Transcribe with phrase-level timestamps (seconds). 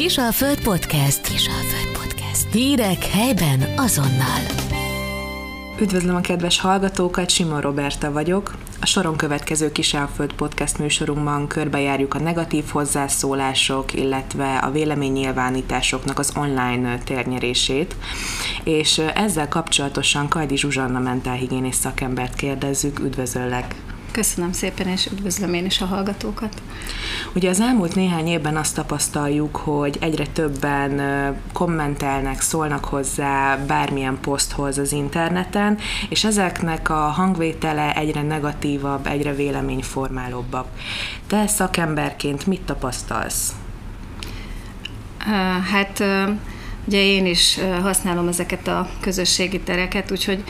[0.00, 1.20] Kisalföld Podcast.
[1.20, 2.52] Kisalföld Podcast.
[2.52, 4.40] Hírek helyben azonnal.
[5.80, 8.54] Üdvözlöm a kedves hallgatókat, Simon Roberta vagyok.
[8.80, 16.98] A soron következő Kisalföld Podcast műsorunkban körbejárjuk a negatív hozzászólások, illetve a véleménynyilvánításoknak az online
[16.98, 17.96] térnyerését,
[18.64, 22.98] és ezzel kapcsolatosan Kajdi Zsuzsanna mentálhigiénész szakembert kérdezzük.
[22.98, 23.74] Üdvözöllek!
[24.12, 26.62] Köszönöm szépen, és üdvözlöm én is a hallgatókat.
[27.34, 31.00] Ugye az elmúlt néhány évben azt tapasztaljuk, hogy egyre többen
[31.52, 35.78] kommentelnek, szólnak hozzá bármilyen poszthoz az interneten,
[36.08, 40.66] és ezeknek a hangvétele egyre negatívabb, egyre véleményformálóbbak.
[41.26, 43.52] Te szakemberként mit tapasztalsz?
[45.70, 46.04] Hát
[46.84, 50.44] ugye én is használom ezeket a közösségi tereket, úgyhogy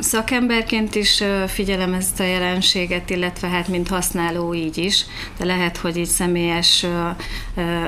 [0.00, 5.04] Szakemberként is figyelem ezt a jelenséget, illetve hát mint használó így is,
[5.38, 6.86] de lehet, hogy így személyes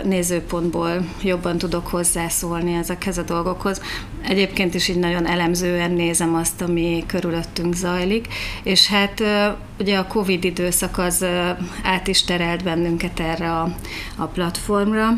[0.05, 3.81] nézőpontból jobban tudok hozzászólni ezekhez a dolgokhoz.
[4.23, 8.27] Egyébként is így nagyon elemzően nézem azt, ami körülöttünk zajlik,
[8.63, 9.23] és hát
[9.79, 11.25] ugye a Covid időszak az
[11.83, 13.75] át is terelt bennünket erre a,
[14.17, 15.11] a platformra,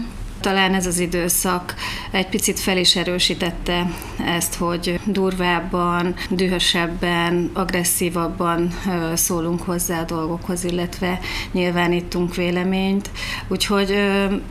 [0.44, 1.74] talán ez az időszak
[2.10, 3.90] egy picit fel is erősítette
[4.26, 8.74] ezt, hogy durvábban, dühösebben, agresszívabban
[9.14, 11.20] szólunk hozzá a dolgokhoz, illetve
[11.52, 13.10] nyilvánítunk véleményt.
[13.48, 13.94] Úgyhogy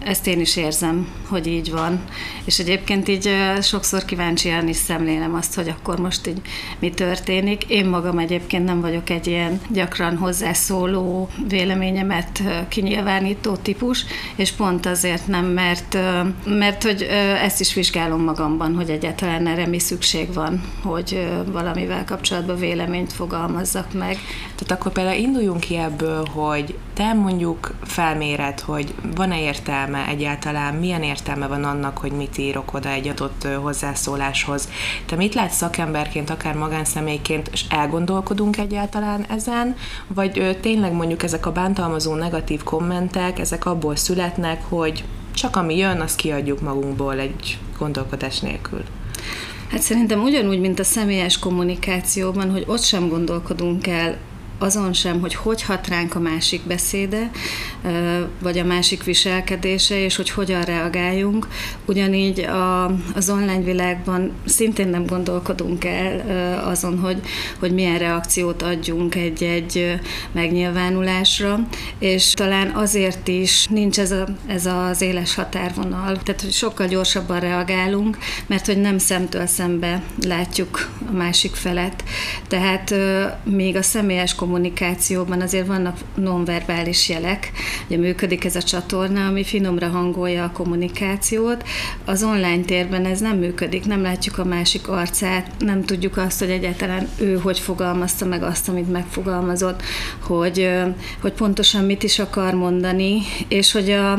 [0.03, 2.03] ezt én is érzem, hogy így van.
[2.45, 3.29] És egyébként így
[3.61, 6.41] sokszor kíváncsian is szemlélem azt, hogy akkor most így
[6.79, 7.63] mi történik.
[7.63, 15.27] Én magam egyébként nem vagyok egy ilyen gyakran hozzászóló véleményemet kinyilvánító típus, és pont azért
[15.27, 15.97] nem, mert mert,
[16.45, 17.01] mert hogy
[17.41, 23.93] ezt is vizsgálom magamban, hogy egyáltalán erre mi szükség van, hogy valamivel kapcsolatban véleményt fogalmazzak
[23.93, 24.17] meg.
[24.55, 31.03] Tehát akkor például induljunk ki ebből, hogy te mondjuk felméred, hogy van-e értelme egyáltalán, milyen
[31.03, 34.69] értelme van annak, hogy mit írok oda egy adott hozzászóláshoz.
[35.05, 39.75] Te mit látsz szakemberként, akár magánszemélyként, és elgondolkodunk egyáltalán ezen,
[40.07, 45.99] vagy tényleg mondjuk ezek a bántalmazó negatív kommentek, ezek abból születnek, hogy csak ami jön,
[45.99, 48.83] azt kiadjuk magunkból egy gondolkodás nélkül.
[49.69, 54.17] Hát szerintem ugyanúgy, mint a személyes kommunikációban, hogy ott sem gondolkodunk el
[54.59, 57.31] azon sem, hogy hogy hat ránk a másik beszéde,
[58.41, 61.47] vagy a másik viselkedése, és hogy hogyan reagáljunk.
[61.85, 62.85] Ugyanígy a,
[63.15, 66.21] az online világban szintén nem gondolkodunk el
[66.65, 67.21] azon, hogy,
[67.59, 69.99] hogy milyen reakciót adjunk egy-egy
[70.31, 71.67] megnyilvánulásra,
[71.99, 77.39] és talán azért is nincs ez, a, ez az éles határvonal, tehát hogy sokkal gyorsabban
[77.39, 78.17] reagálunk,
[78.47, 82.03] mert hogy nem szemtől szembe látjuk a másik felet.
[82.47, 82.93] Tehát
[83.43, 87.51] még a személyes kommunikációban azért vannak nonverbális jelek,
[87.87, 91.63] ugye működik ez a csatorna, ami finomra hangolja a kommunikációt.
[92.05, 96.49] Az online térben ez nem működik, nem látjuk a másik arcát, nem tudjuk azt, hogy
[96.49, 99.81] egyáltalán ő hogy fogalmazta meg azt, amit megfogalmazott,
[100.19, 100.69] hogy,
[101.21, 104.11] hogy pontosan mit is akar mondani, és hogy a,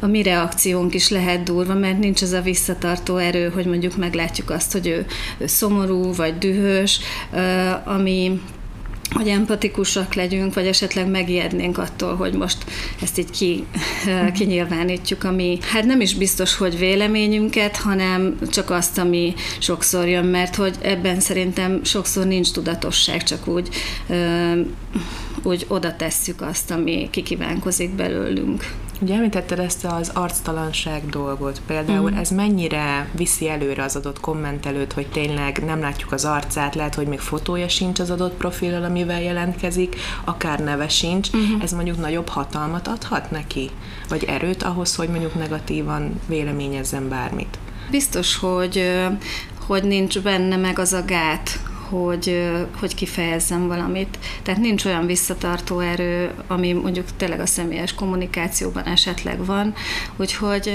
[0.00, 4.50] a mi reakciónk is lehet durva, mert nincs az a visszatartó erő, hogy mondjuk meglátjuk
[4.50, 5.06] azt, hogy ő,
[5.38, 7.00] ő szomorú vagy dühös,
[7.84, 8.40] ami
[9.12, 12.64] hogy empatikusak legyünk, vagy esetleg megijednénk attól, hogy most
[13.02, 13.64] ezt így ki,
[14.34, 20.56] kinyilvánítjuk, ami hát nem is biztos, hogy véleményünket, hanem csak azt, ami sokszor jön, mert
[20.56, 23.68] hogy ebben szerintem sokszor nincs tudatosság, csak úgy,
[25.42, 28.64] úgy oda tesszük azt, ami kikívánkozik belőlünk.
[29.02, 31.60] Ugye említetted ezt az arctalanság dolgot.
[31.66, 32.16] Például mm.
[32.16, 37.06] ez mennyire viszi előre az adott kommentelőt, hogy tényleg nem látjuk az arcát, lehet, hogy
[37.06, 41.36] még fotója sincs az adott profillal, amivel jelentkezik, akár neve sincs.
[41.36, 41.60] Mm-hmm.
[41.60, 43.70] Ez mondjuk nagyobb hatalmat adhat neki?
[44.08, 47.58] Vagy erőt ahhoz, hogy mondjuk negatívan véleményezzen bármit?
[47.90, 49.00] Biztos, hogy
[49.66, 51.60] hogy nincs benne meg az a gát,
[51.92, 54.18] hogy, hogy kifejezzem valamit.
[54.42, 59.74] Tehát nincs olyan visszatartó erő, ami mondjuk tényleg a személyes kommunikációban esetleg van,
[60.16, 60.72] úgyhogy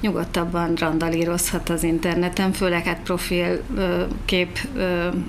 [0.00, 3.62] nyugodtabban randalírozhat az interneten, főleg hát profil
[4.24, 4.58] kép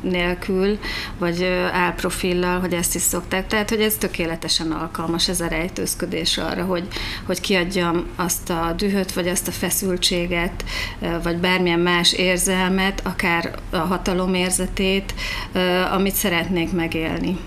[0.02, 0.80] nélkül,
[1.18, 3.48] vagy álprofillal, hogy ezt is szokták.
[3.48, 6.88] Tehát, hogy ez tökéletesen alkalmas, ez a rejtőzködés arra, hogy,
[7.26, 10.64] hogy kiadjam azt a dühöt, vagy azt a feszültséget,
[11.24, 15.14] vagy bármilyen más érzelmet, akár a hatalom érzetét,
[15.92, 17.38] amit szeretnék megélni.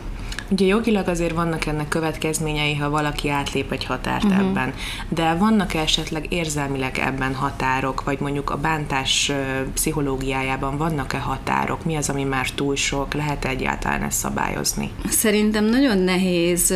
[0.51, 4.39] Ugye jogilag azért vannak ennek következményei, ha valaki átlép egy határt uh-huh.
[4.39, 4.75] ebben,
[5.09, 9.33] de vannak esetleg érzelmileg ebben határok, vagy mondjuk a bántás
[9.75, 11.85] pszichológiájában vannak-e határok?
[11.85, 13.15] Mi az, ami már túl sok?
[13.15, 14.91] Lehet egyáltalán ezt szabályozni?
[15.09, 16.75] Szerintem nagyon nehéz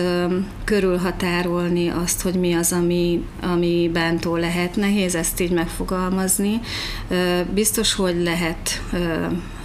[0.65, 4.77] körülhatárolni azt, hogy mi az, ami, ami bántó lehet.
[4.77, 6.61] Nehéz ezt így megfogalmazni.
[7.55, 8.83] Biztos, hogy lehet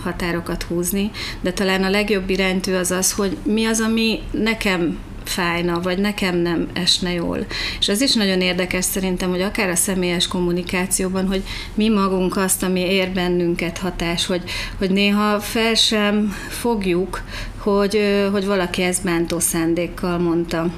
[0.04, 1.12] határokat húzni,
[1.42, 4.98] de talán a legjobb iránytű az az, hogy mi az, ami nekem
[5.28, 7.46] fájna, vagy nekem nem esne jól.
[7.80, 12.64] És ez is nagyon érdekes szerintem, hogy akár a személyes kommunikációban, hogy mi magunk azt,
[12.64, 14.44] ami ér bennünket hatás, hogy,
[14.78, 17.22] hogy néha fel sem fogjuk,
[17.58, 18.00] hogy,
[18.32, 20.72] hogy valaki ezt bántó szándékkal mondta.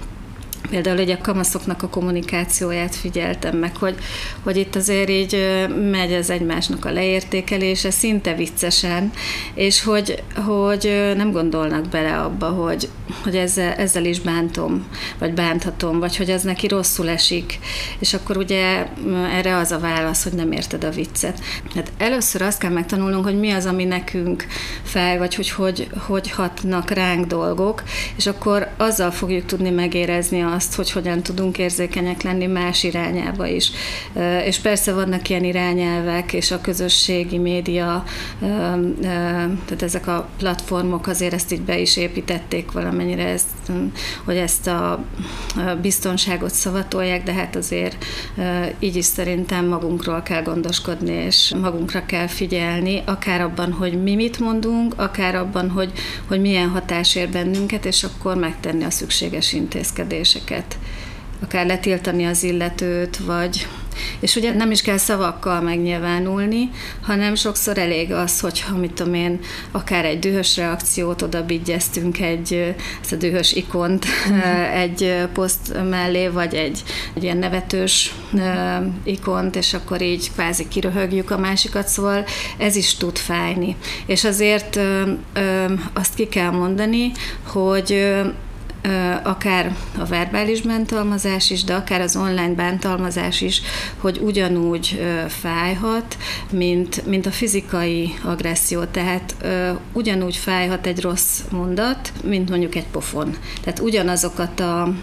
[0.70, 3.96] Például hogy a kamaszoknak a kommunikációját figyeltem meg, hogy,
[4.44, 9.12] hogy itt azért így megy az egymásnak a leértékelése, szinte viccesen,
[9.54, 12.90] és hogy, hogy nem gondolnak bele abba, hogy,
[13.24, 14.88] hogy ezzel, ezzel is bántom,
[15.20, 17.60] vagy bánthatom, vagy hogy az neki rosszul esik.
[18.00, 18.88] És akkor ugye
[19.32, 21.40] erre az a válasz, hogy nem érted a viccet.
[21.76, 24.46] Hát először azt kell megtanulnunk, hogy mi az, ami nekünk
[24.84, 27.84] fel, vagy hogy, hogy hogy hatnak ránk dolgok,
[28.16, 33.72] és akkor azzal fogjuk tudni megérezni azt, hogy hogyan tudunk érzékenyek lenni más irányába is.
[34.46, 38.04] És persze vannak ilyen irányelvek, és a közösségi média,
[39.66, 43.48] tehát ezek a platformok azért ezt így be is építették valamennyire, ezt,
[44.26, 45.04] hogy ezt a
[45.82, 48.06] biztonságot szavatolják, de hát azért
[48.80, 54.40] így is szerintem magunkról kell gondoskodni, és magunkra kell figyelni, akár abban, hogy mi mit
[54.40, 55.92] mondunk, akár abban, hogy,
[56.28, 60.78] hogy milyen hatás ér bennünket, és akkor megtenni a szükséges intézkedéseket ezeket,
[61.44, 63.68] akár letiltani az illetőt, vagy
[64.20, 66.70] és ugye nem is kell szavakkal megnyilvánulni,
[67.02, 69.40] hanem sokszor elég az, hogy mit tudom én,
[69.72, 74.06] akár egy dühös reakciót oda bigyeztünk egy, ezt a dühös ikont
[74.84, 76.84] egy poszt mellé, vagy egy,
[77.14, 78.14] egy ilyen nevetős
[79.04, 82.26] ikont, és akkor így kvázi kiröhögjük a másikat, szóval
[82.58, 83.76] ez is tud fájni.
[84.06, 84.80] És azért
[85.94, 87.12] azt ki kell mondani,
[87.44, 88.16] hogy
[89.24, 93.62] akár a verbális bántalmazás is, de akár az online bántalmazás is,
[93.98, 96.18] hogy ugyanúgy fájhat,
[96.52, 98.84] mint, mint a fizikai agresszió.
[98.84, 99.36] Tehát
[99.94, 103.36] ugyanúgy fájhat egy rossz mondat, mint mondjuk egy pofon.
[103.62, 104.94] Tehát ugyanazokat a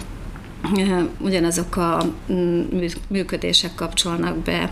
[1.18, 2.62] ugyanazok a mm,
[3.08, 4.70] működések kapcsolnak be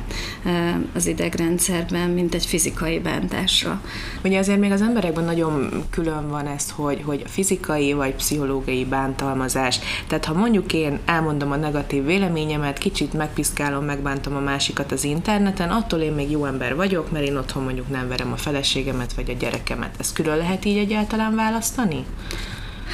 [0.95, 3.81] az idegrendszerben, mint egy fizikai bántásra.
[4.25, 9.79] Ugye azért még az emberekben nagyon külön van ez, hogy, hogy fizikai vagy pszichológiai bántalmazás.
[10.07, 15.71] Tehát ha mondjuk én elmondom a negatív véleményemet, kicsit megpiszkálom, megbántom a másikat az interneten,
[15.71, 19.31] attól én még jó ember vagyok, mert én otthon mondjuk nem verem a feleségemet vagy
[19.31, 19.95] a gyerekemet.
[19.99, 22.05] Ezt külön lehet így egyáltalán választani?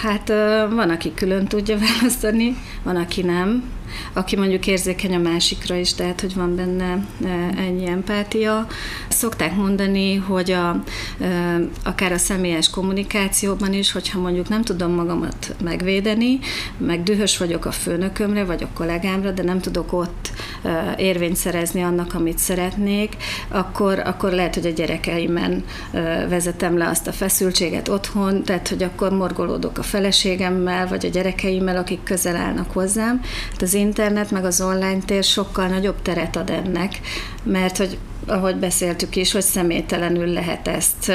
[0.03, 0.29] Hát
[0.71, 3.79] van, aki külön tudja választani, van, aki nem
[4.13, 7.07] aki mondjuk érzékeny a másikra is, tehát hogy van benne
[7.57, 8.67] ennyi empátia.
[9.09, 10.83] Szokták mondani, hogy a,
[11.85, 16.39] akár a személyes kommunikációban is, hogyha mondjuk nem tudom magamat megvédeni,
[16.79, 20.31] meg dühös vagyok a főnökömre, vagy a kollégámra, de nem tudok ott
[20.97, 23.17] érvényt szerezni annak, amit szeretnék,
[23.49, 25.65] akkor, akkor lehet, hogy a gyerekeimen
[26.29, 31.77] vezetem le azt a feszültséget otthon, tehát hogy akkor morgolódok a feleségemmel, vagy a gyerekeimmel,
[31.77, 33.21] akik közel állnak hozzám.
[33.51, 37.01] Hát az internet meg az online tér sokkal nagyobb teret ad ennek,
[37.43, 41.13] mert hogy ahogy beszéltük is, hogy személytelenül lehet ezt,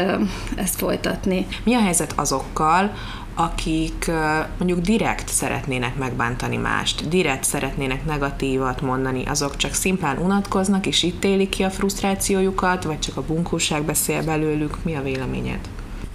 [0.56, 1.48] ezt folytatni.
[1.64, 2.94] Mi a helyzet azokkal,
[3.36, 4.12] akik
[4.58, 11.24] mondjuk direkt szeretnének megbántani mást, direkt szeretnének negatívat mondani, azok csak szimplán unatkoznak, és itt
[11.24, 14.84] élik ki a frusztrációjukat, vagy csak a bunkóság beszél belőlük.
[14.84, 15.60] Mi a véleményed?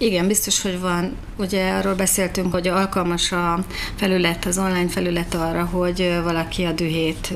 [0.01, 1.15] Igen, biztos, hogy van.
[1.37, 3.63] Ugye arról beszéltünk, hogy alkalmas a
[3.95, 7.33] felület, az online felület arra, hogy valaki a dühét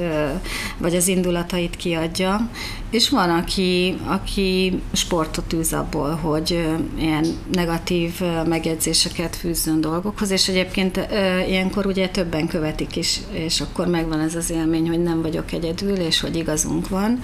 [0.78, 2.50] vagy az indulatait kiadja,
[2.90, 6.66] és van, aki, aki sportot űz abból, hogy
[6.98, 11.08] ilyen negatív megjegyzéseket fűzzön dolgokhoz, és egyébként
[11.48, 15.96] ilyenkor ugye többen követik is, és akkor megvan ez az élmény, hogy nem vagyok egyedül,
[15.96, 17.20] és hogy igazunk van,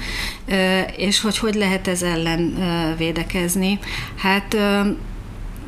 [0.95, 2.55] és hogy hogy lehet ez ellen
[2.97, 3.79] védekezni.
[4.15, 4.57] Hát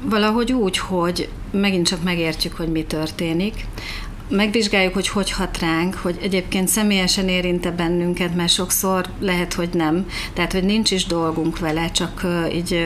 [0.04, 3.66] valahogy úgy, hogy megint csak megértjük, hogy mi történik,
[4.36, 10.06] megvizsgáljuk, hogy hogy hat ránk, hogy egyébként személyesen érinte bennünket, mert sokszor lehet, hogy nem.
[10.34, 12.86] Tehát, hogy nincs is dolgunk vele, csak így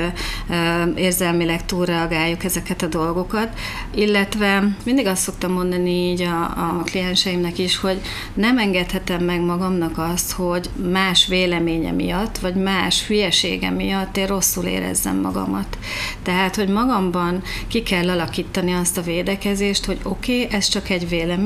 [0.96, 3.60] érzelmileg túlreagáljuk ezeket a dolgokat.
[3.96, 8.02] Illetve mindig azt szoktam mondani így a, a klienseimnek is, hogy
[8.34, 14.66] nem engedhetem meg magamnak azt, hogy más véleménye miatt, vagy más hülyesége miatt én rosszul
[14.66, 15.78] érezzem magamat.
[16.24, 21.10] Tehát, hogy magamban ki kell alakítani azt a védekezést, hogy oké, okay, ez csak egy
[21.10, 21.37] vélemény,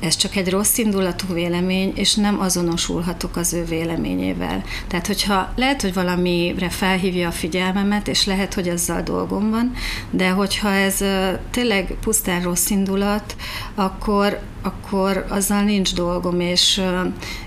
[0.00, 4.62] ez csak egy rossz indulatú vélemény, és nem azonosulhatok az ő véleményével.
[4.86, 9.72] Tehát, hogyha lehet, hogy valamire felhívja a figyelmemet, és lehet, hogy azzal dolgom van,
[10.10, 11.04] de hogyha ez
[11.50, 13.36] tényleg pusztán rossz indulat,
[13.74, 16.80] akkor, akkor azzal nincs dolgom, és,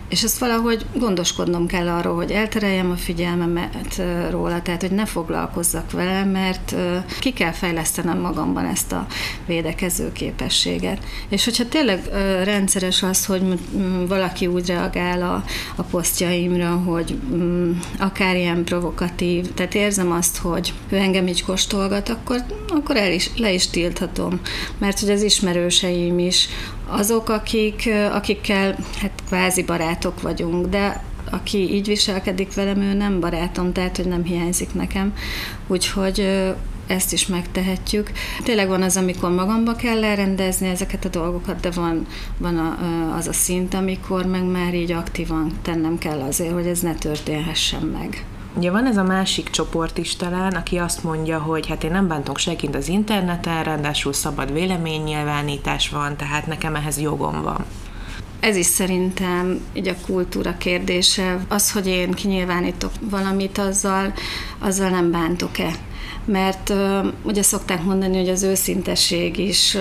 [0.10, 5.92] és ezt valahogy gondoskodnom kell arról, hogy eltereljem a figyelmemet róla, tehát hogy ne foglalkozzak
[5.92, 6.76] vele, mert
[7.20, 9.08] ki kell fejlesztenem magamban ezt a
[9.46, 11.04] védekező képességet.
[11.30, 12.10] És hogyha tényleg
[12.44, 13.60] rendszeres az, hogy
[14.08, 15.44] valaki úgy reagál a,
[15.76, 17.20] a posztjaimra, hogy
[18.00, 23.30] akár ilyen provokatív, tehát érzem azt, hogy ő engem így kóstolgat, akkor, akkor el is,
[23.38, 24.40] le is tilthatom,
[24.78, 26.50] mert hogy az ismerőseim is
[26.88, 33.74] azok, akik, akikkel hát kvázi barátok vagyunk, de aki így viselkedik velem, ő nem barátom,
[33.74, 35.14] tehát hogy nem hiányzik nekem.
[35.68, 36.28] Úgyhogy
[36.88, 38.12] ezt is megtehetjük.
[38.44, 42.06] Tényleg van az, amikor magamba kell elrendezni ezeket a dolgokat, de van,
[42.38, 42.78] van a,
[43.16, 47.82] az a szint, amikor meg már így aktívan tennem kell azért, hogy ez ne történhessen
[47.82, 48.26] meg.
[48.58, 52.08] Ugye van ez a másik csoport is talán, aki azt mondja, hogy hát én nem
[52.08, 57.66] bántok senkit az interneten, ráadásul szabad véleménynyilvánítás van, tehát nekem ehhez jogom van.
[58.40, 61.46] Ez is szerintem így a kultúra kérdése.
[61.48, 64.14] Az, hogy én kinyilvánítok valamit, azzal,
[64.60, 65.72] azzal nem bántok-e
[66.26, 66.74] mert
[67.24, 69.78] ugye szokták mondani, hogy az őszintesség is,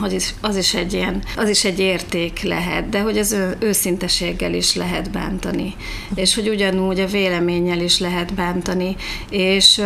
[0.00, 4.54] hogy az is egy ilyen, az is egy érték lehet, de hogy az ő, őszinteséggel
[4.54, 5.74] is lehet bántani,
[6.14, 8.96] és hogy ugyanúgy a véleménnyel is lehet bántani,
[9.30, 9.82] és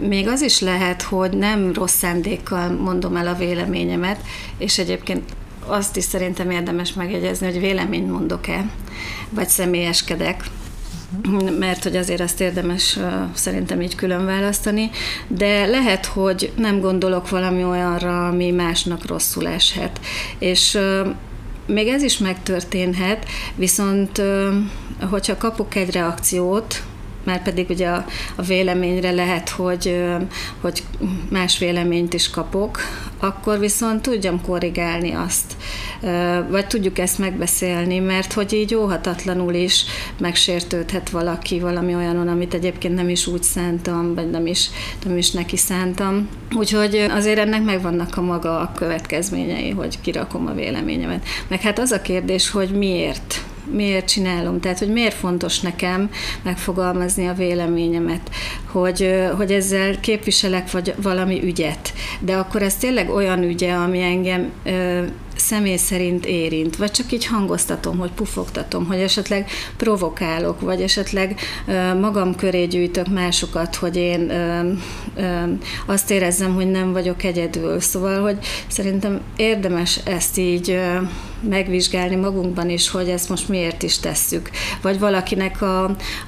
[0.00, 4.20] még az is lehet, hogy nem rossz szándékkal mondom el a véleményemet,
[4.58, 5.22] és egyébként
[5.66, 8.70] azt is szerintem érdemes megjegyezni, hogy véleményt mondok-e,
[9.30, 10.44] vagy személyeskedek,
[11.58, 12.98] mert hogy azért azt érdemes
[13.34, 14.90] szerintem így külön választani,
[15.28, 20.00] de lehet, hogy nem gondolok valami olyanra, ami másnak rosszul eshet.
[20.38, 20.78] És
[21.66, 24.22] még ez is megtörténhet, viszont
[25.10, 26.82] hogyha kapok egy reakciót,
[27.24, 28.04] már pedig ugye a,
[28.36, 30.04] a véleményre lehet, hogy,
[30.60, 30.82] hogy
[31.30, 32.78] más véleményt is kapok,
[33.18, 35.56] akkor viszont tudjam korrigálni azt,
[36.50, 39.84] vagy tudjuk ezt megbeszélni, mert hogy így óhatatlanul is
[40.18, 44.70] megsértődhet valaki valami olyanon, amit egyébként nem is úgy szántam, vagy nem is,
[45.04, 46.28] nem is neki szántam.
[46.56, 51.24] Úgyhogy azért ennek megvannak a maga a következményei, hogy kirakom a véleményemet.
[51.48, 56.10] Meg hát az a kérdés, hogy miért miért csinálom, tehát hogy miért fontos nekem
[56.42, 58.30] megfogalmazni a véleményemet,
[58.64, 64.52] hogy, hogy ezzel képviselek vagy valami ügyet, de akkor ez tényleg olyan ügye, ami engem
[65.38, 71.40] személy szerint érint, vagy csak így hangoztatom, hogy pufogtatom, hogy esetleg provokálok, vagy esetleg
[72.00, 74.32] magam köré gyűjtök másokat, hogy én
[75.86, 77.80] azt érezzem, hogy nem vagyok egyedül.
[77.80, 80.78] Szóval, hogy szerintem érdemes ezt így
[81.40, 84.50] megvizsgálni magunkban is, hogy ezt most miért is tesszük.
[84.82, 85.84] Vagy valakinek a,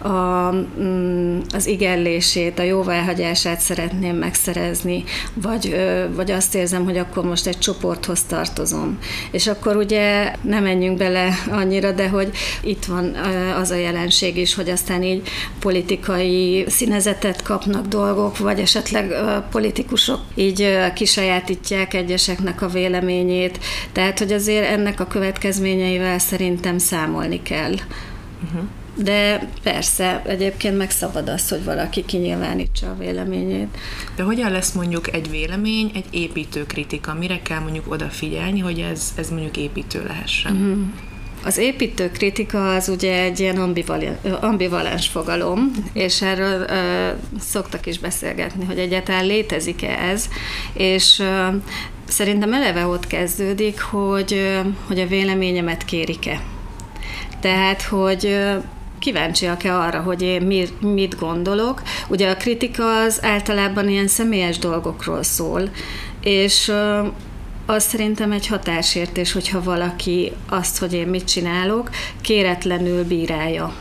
[0.08, 0.50] a,
[0.80, 5.76] mm, az igellését, a jóváhagyását szeretném megszerezni, vagy,
[6.14, 8.98] vagy azt érzem, hogy akkor most egy csoporthoz tartozom.
[9.30, 12.30] És akkor ugye nem menjünk bele annyira, de hogy
[12.62, 13.14] itt van
[13.60, 15.28] az a jelenség is, hogy aztán így
[15.58, 19.14] politikai színezetet kapnak dolgok, vagy esetleg
[19.50, 23.58] politikusok így kisajátítják egyeseknek a véleményét.
[23.92, 27.72] Tehát, hogy azért ennek a következményeivel szerintem számolni kell.
[27.72, 28.62] Uh-huh.
[28.94, 33.76] De persze, egyébként meg szabad az, hogy valaki kinyilvánítsa a véleményét.
[34.16, 37.14] De hogyan lesz mondjuk egy vélemény, egy építő kritika?
[37.14, 40.52] Mire kell mondjuk odafigyelni, hogy ez, ez mondjuk építő lehessen?
[40.52, 40.78] Uh-huh.
[41.44, 47.98] Az építő kritika az ugye egy ilyen ambivalens, ambivalens fogalom, és erről ö, szoktak is
[47.98, 50.28] beszélgetni, hogy egyáltalán létezik-e ez,
[50.72, 51.46] és ö,
[52.08, 56.40] szerintem eleve ott kezdődik, hogy, ö, hogy a véleményemet kérik-e.
[57.40, 58.38] Tehát, hogy
[59.00, 61.82] kíváncsiak-e arra, hogy én mit, mit gondolok.
[62.08, 65.70] Ugye a kritika az általában ilyen személyes dolgokról szól,
[66.20, 66.72] és
[67.66, 71.90] az szerintem egy hatásértés, hogyha valaki azt, hogy én mit csinálok,
[72.20, 73.74] kéretlenül bírálja.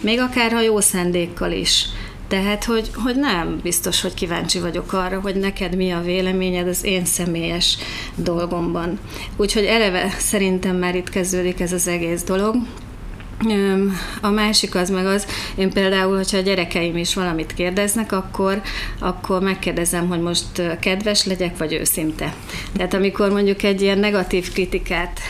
[0.00, 1.86] Még akár ha jó szándékkal is.
[2.28, 6.84] Tehát, hogy, hogy nem biztos, hogy kíváncsi vagyok arra, hogy neked mi a véleményed az
[6.84, 7.76] én személyes
[8.14, 8.98] dolgomban.
[9.36, 12.56] Úgyhogy eleve szerintem már itt kezdődik ez az egész dolog.
[14.20, 18.60] A másik az meg az, én például, hogyha a gyerekeim is valamit kérdeznek, akkor,
[18.98, 22.34] akkor megkérdezem, hogy most kedves legyek, vagy őszinte.
[22.76, 25.20] Tehát amikor mondjuk egy ilyen negatív kritikát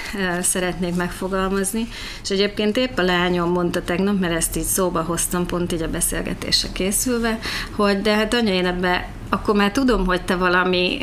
[0.40, 1.88] szeretnék megfogalmazni,
[2.22, 5.88] és egyébként épp a lányom mondta tegnap, mert ezt így szóba hoztam, pont így a
[5.88, 7.38] beszélgetésre készülve,
[7.76, 10.98] hogy de hát anya, én ebbe akkor már tudom, hogy te valami,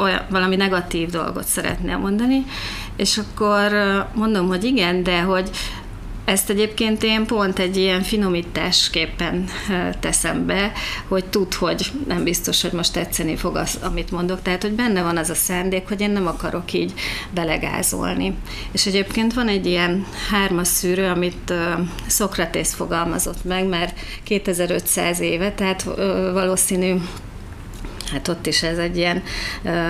[0.00, 2.44] olyan, valami negatív dolgot szeretnél mondani,
[2.96, 3.72] és akkor
[4.14, 5.50] mondom, hogy igen, de hogy
[6.28, 9.44] ezt egyébként én pont egy ilyen finomításképpen
[10.00, 10.72] teszem be,
[11.08, 14.42] hogy tud, hogy nem biztos, hogy most tetszeni fog az, amit mondok.
[14.42, 16.92] Tehát, hogy benne van az a szándék, hogy én nem akarok így
[17.30, 18.34] belegázolni.
[18.72, 21.52] És egyébként van egy ilyen hármas szűrő, amit
[22.06, 25.82] Szokratész fogalmazott meg, mert 2500 éve, tehát
[26.32, 26.94] valószínű
[28.10, 29.22] Hát ott is ez egy ilyen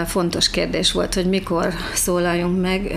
[0.06, 2.94] fontos kérdés volt, hogy mikor szólaljunk meg,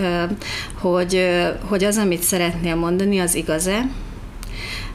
[0.80, 1.28] hogy,
[1.68, 3.86] hogy az, amit szeretnél mondani, az igaz-e,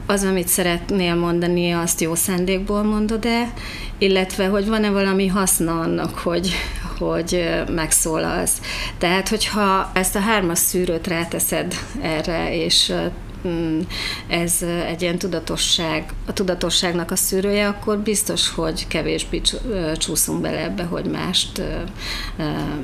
[0.06, 3.54] az, amit szeretnél mondani, azt jó szándékból mondod-e,
[3.98, 6.52] illetve, hogy van-e valami haszna annak, hogy,
[7.00, 8.62] hogy megszólalsz.
[8.98, 12.94] Tehát, hogyha ezt a hármas szűrőt ráteszed erre, és
[14.28, 19.42] ez egy ilyen tudatosság, a tudatosságnak a szűrője, akkor biztos, hogy kevésbé
[19.98, 21.62] csúszunk bele ebbe, hogy mást,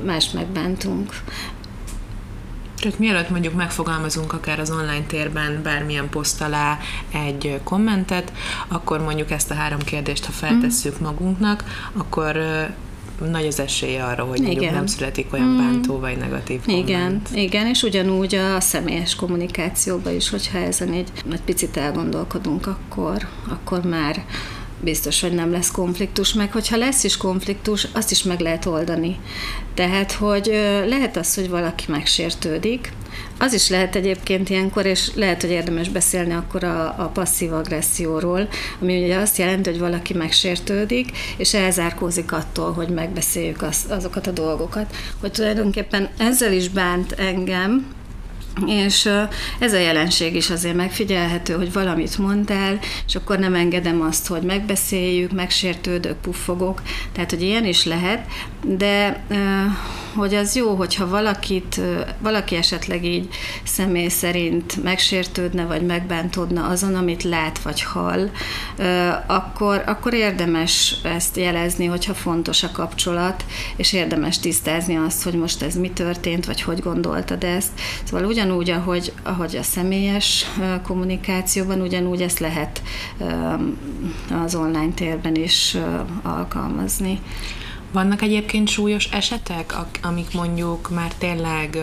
[0.04, 1.12] mást megbántunk.
[2.80, 6.78] Tehát mielőtt mondjuk megfogalmazunk akár az online térben bármilyen poszt alá
[7.12, 8.32] egy kommentet,
[8.68, 12.36] akkor mondjuk ezt a három kérdést, ha feltesszük magunknak, akkor
[13.30, 15.56] nagy az esélye arra, hogy mondjuk nem születik olyan mm.
[15.56, 16.88] bántó vagy negatív komment.
[16.88, 23.26] Igen, igen, és ugyanúgy a személyes kommunikációban is, hogyha ezen egy, egy picit elgondolkodunk, akkor,
[23.48, 24.24] akkor már
[24.80, 29.18] biztos, hogy nem lesz konfliktus, meg hogyha lesz is konfliktus, azt is meg lehet oldani.
[29.74, 30.46] Tehát, hogy
[30.86, 32.92] lehet az, hogy valaki megsértődik,
[33.38, 38.48] az is lehet egyébként ilyenkor, és lehet, hogy érdemes beszélni akkor a, a passzív agresszióról,
[38.80, 44.30] ami ugye azt jelenti, hogy valaki megsértődik, és elzárkózik attól, hogy megbeszéljük az, azokat a
[44.30, 44.96] dolgokat.
[45.20, 47.86] Hogy tulajdonképpen ezzel is bánt engem,
[48.66, 49.10] és
[49.58, 54.42] ez a jelenség is azért megfigyelhető, hogy valamit mondtál, és akkor nem engedem azt, hogy
[54.42, 56.82] megbeszéljük, megsértődök, puffogok,
[57.12, 58.26] tehát, hogy ilyen is lehet,
[58.66, 59.24] de
[60.14, 61.80] hogy az jó, hogyha valakit,
[62.18, 63.28] valaki esetleg így
[63.64, 68.30] személy szerint megsértődne, vagy megbántódna azon, amit lát, vagy hall,
[69.26, 73.44] akkor, akkor érdemes ezt jelezni, hogyha fontos a kapcsolat,
[73.76, 77.70] és érdemes tisztázni azt, hogy most ez mi történt, vagy hogy gondoltad ezt.
[78.04, 80.46] Szóval ugyanúgy, ahogy, ahogy a személyes
[80.82, 82.82] kommunikációban, ugyanúgy ezt lehet
[84.44, 85.76] az online térben is
[86.22, 87.20] alkalmazni.
[87.94, 91.78] Vannak egyébként súlyos esetek, amik mondjuk már tényleg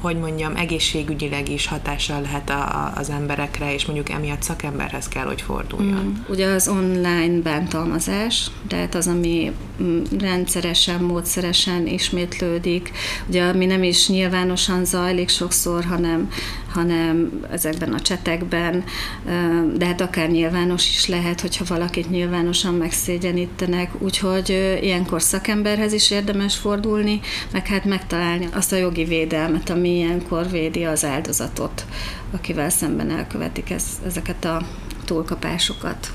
[0.00, 5.40] hogy mondjam, egészségügyileg is hatással lehet a, az emberekre, és mondjuk emiatt szakemberhez kell, hogy
[5.40, 6.04] forduljon.
[6.04, 12.90] Mm, ugye az online bántalmazás, tehát az, ami mm, rendszeresen, módszeresen ismétlődik,
[13.28, 16.30] ugye ami nem is nyilvánosan zajlik sokszor, hanem
[16.76, 18.84] hanem ezekben a csetekben,
[19.74, 26.56] de hát akár nyilvános is lehet, hogyha valakit nyilvánosan megszégyenítenek, úgyhogy ilyenkor szakemberhez is érdemes
[26.56, 27.20] fordulni,
[27.52, 31.84] meg hát megtalálni azt a jogi védelmet, ami ilyenkor védi az áldozatot,
[32.32, 33.74] akivel szemben elkövetik
[34.06, 34.66] ezeket a
[35.04, 36.10] túlkapásokat.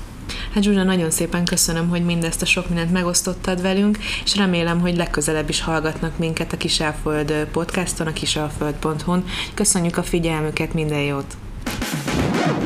[0.54, 4.96] Hát Zsuzsa, nagyon szépen köszönöm, hogy mindezt a sok mindent megosztottad velünk, és remélem, hogy
[4.96, 9.24] legközelebb is hallgatnak minket a Kisalföld podcaston, a kisalföld.hu-n.
[9.54, 11.36] Köszönjük a figyelmüket, minden jót!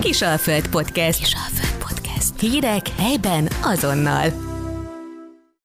[0.01, 1.19] Kisalföld Podcast.
[1.19, 2.41] Kisalföld Podcast.
[2.41, 4.46] Hírek helyben azonnal.